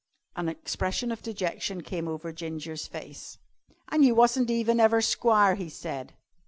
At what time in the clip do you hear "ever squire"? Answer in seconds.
4.79-5.53